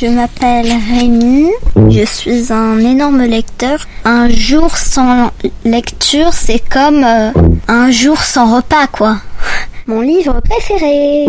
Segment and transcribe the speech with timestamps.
[0.00, 1.50] Je m'appelle Rémi,
[1.90, 3.86] je suis un énorme lecteur.
[4.06, 5.30] Un jour sans
[5.66, 7.32] lecture, c'est comme euh,
[7.68, 9.18] un jour sans repas, quoi.
[9.86, 11.26] Mon livre préféré.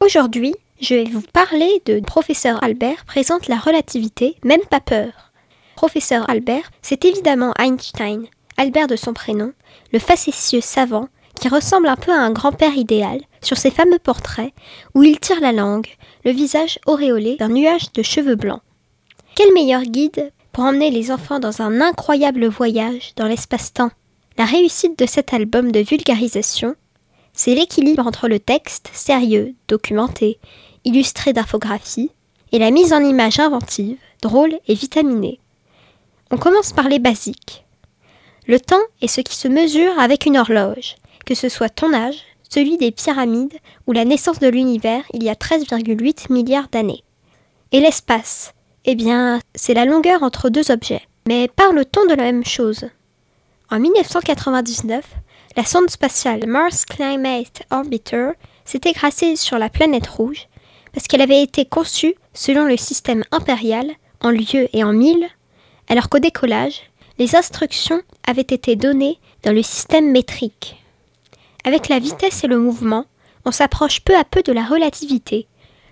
[0.00, 5.30] Aujourd'hui, je vais vous parler de Professeur Albert présente la relativité, même pas peur.
[5.76, 8.24] Professeur Albert, c'est évidemment Einstein,
[8.56, 9.52] Albert de son prénom,
[9.92, 11.06] le facétieux savant
[11.42, 14.52] qui ressemble un peu à un grand-père idéal sur ses fameux portraits
[14.94, 15.88] où il tire la langue,
[16.24, 18.60] le visage auréolé d'un nuage de cheveux blancs.
[19.34, 23.90] Quel meilleur guide pour emmener les enfants dans un incroyable voyage dans l'espace-temps?
[24.38, 26.76] La réussite de cet album de vulgarisation
[27.32, 30.38] c'est l'équilibre entre le texte, sérieux, documenté,
[30.84, 32.12] illustré d'infographies,
[32.52, 35.40] et la mise en image inventive, drôle et vitaminée.
[36.30, 37.64] On commence par les basiques.
[38.46, 42.22] Le temps est ce qui se mesure avec une horloge, que ce soit ton âge,
[42.48, 47.02] celui des pyramides ou la naissance de l'univers il y a 13,8 milliards d'années.
[47.72, 48.52] Et l'espace
[48.84, 51.02] Eh bien, c'est la longueur entre deux objets.
[51.26, 52.84] Mais parle-t-on de la même chose?
[53.70, 55.04] En 1999,
[55.56, 58.32] la sonde spatiale Mars Climate Orbiter
[58.64, 60.48] s'était grassée sur la planète rouge
[60.92, 65.26] parce qu'elle avait été conçue selon le système impérial en lieu et en mille,
[65.88, 66.82] alors qu'au décollage,
[67.18, 70.81] les instructions avaient été données dans le système métrique.
[71.64, 73.06] Avec la vitesse et le mouvement,
[73.44, 75.46] on s'approche peu à peu de la relativité.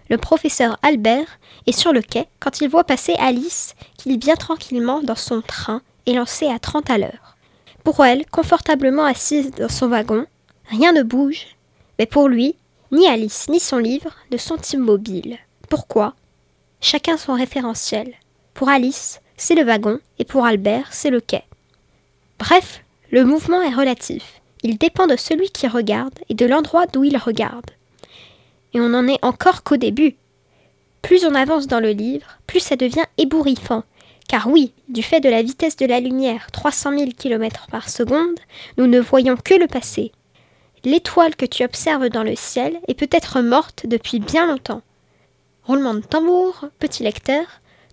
[0.09, 4.35] Le professeur Albert est sur le quai quand il voit passer Alice qui lit bien
[4.35, 7.37] tranquillement dans son train élancé à 30 à l'heure.
[7.85, 10.27] Pour elle, confortablement assise dans son wagon,
[10.69, 11.47] rien ne bouge,
[11.99, 12.57] mais pour lui,
[12.91, 15.39] ni Alice ni son livre ne sont immobiles.
[15.69, 16.15] Pourquoi?
[16.81, 18.15] Chacun son référentiel.
[18.55, 21.45] Pour Alice, c'est le wagon, et pour Albert, c'est le quai.
[22.39, 24.40] Bref, le mouvement est relatif.
[24.63, 27.71] Il dépend de celui qui regarde et de l'endroit d'où il regarde.
[28.75, 30.17] Et on n'en est encore qu'au début.
[31.03, 33.85] Plus on avance dans le livre, plus ça devient ébouriffant,
[34.29, 38.39] car oui, du fait de la vitesse de la lumière, 300 000 km par seconde,
[38.79, 40.13] nous ne voyons que le passé.
[40.85, 44.83] L'étoile que tu observes dans le ciel est peut-être morte depuis bien longtemps.
[45.65, 47.45] Roulement de tambour, petit lecteur,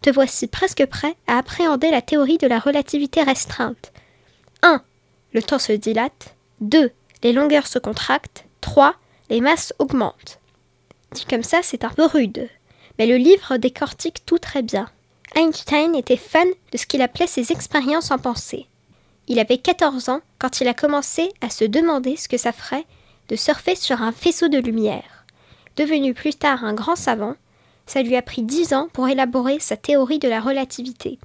[0.02, 3.92] te voici presque prêt à appréhender la théorie de la relativité restreinte.
[4.62, 4.82] 1.
[5.34, 6.37] Le temps se dilate.
[6.62, 6.92] 2.
[7.24, 8.46] Les longueurs se contractent.
[8.62, 8.96] 3.
[9.30, 10.40] Les masses augmentent.
[11.12, 12.50] Dit comme ça, c'est un peu rude,
[12.98, 14.90] mais le livre décortique tout très bien.
[15.36, 18.68] Einstein était fan de ce qu'il appelait ses expériences en pensée.
[19.28, 22.86] Il avait 14 ans quand il a commencé à se demander ce que ça ferait
[23.30, 25.26] de surfer sur un faisceau de lumière.
[25.76, 27.36] Devenu plus tard un grand savant,
[27.86, 31.20] ça lui a pris 10 ans pour élaborer sa théorie de la relativité.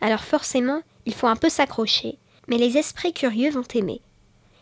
[0.00, 4.02] Alors forcément, il faut un peu s'accrocher, mais les esprits curieux vont aimer.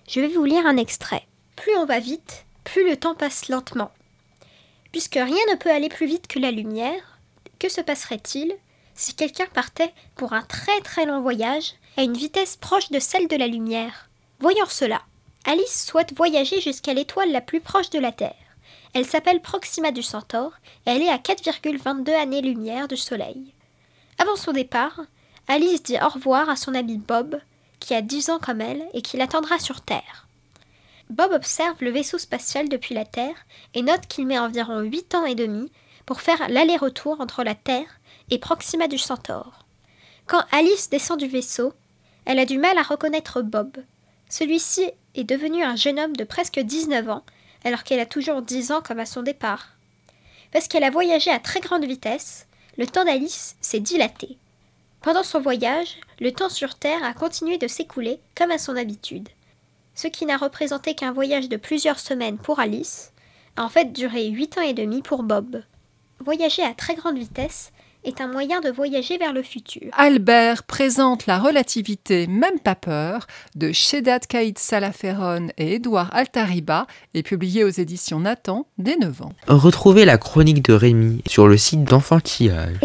[0.09, 1.27] Je vais vous lire un extrait.
[1.57, 3.91] Plus on va vite, plus le temps passe lentement.
[4.93, 7.19] Puisque rien ne peut aller plus vite que la lumière,
[7.59, 8.55] que se passerait-il
[8.95, 13.27] si quelqu'un partait pour un très très long voyage à une vitesse proche de celle
[13.27, 14.09] de la lumière?
[14.39, 15.03] Voyons cela.
[15.45, 18.35] Alice souhaite voyager jusqu'à l'étoile la plus proche de la Terre.
[18.95, 20.53] Elle s'appelle Proxima du Centaure
[20.87, 23.53] et elle est à 4,22 années-lumière du Soleil.
[24.19, 25.01] Avant son départ,
[25.49, 27.41] Alice dit au revoir à son ami Bob,
[27.81, 30.27] qui a 10 ans comme elle et qui l'attendra sur Terre.
[31.11, 33.37] Bob observe le vaisseau spatial depuis la Terre
[33.75, 35.71] et note qu'il met environ 8 ans et demi
[36.05, 38.01] pour faire l'aller-retour entre la Terre
[38.31, 39.65] et Proxima du Centaure.
[40.27, 41.73] Quand Alice descend du vaisseau,
[42.25, 43.77] elle a du mal à reconnaître Bob.
[44.29, 47.25] Celui-ci est devenu un jeune homme de presque 19 ans,
[47.65, 49.69] alors qu'elle a toujours 10 ans comme à son départ.
[50.53, 54.39] Parce qu'elle a voyagé à très grande vitesse, le temps d'Alice s'est dilaté.
[55.07, 59.29] Pendant son voyage, le temps sur Terre a continué de s'écouler comme à son habitude.
[59.95, 63.13] Ce qui n'a représenté qu'un voyage de plusieurs semaines pour Alice,
[63.55, 65.63] a en fait duré 8 ans et demi pour Bob.
[66.25, 67.71] Voyager à très grande vitesse
[68.03, 69.93] est un moyen de voyager vers le futur.
[69.93, 77.23] Albert présente la relativité Même pas peur de Shedat Kaïd Salaferon et Édouard Altariba et
[77.23, 79.33] publié aux éditions Nathan dès 9 ans.
[79.47, 82.81] Retrouvez la chronique de Rémi sur le site d'enfantillage.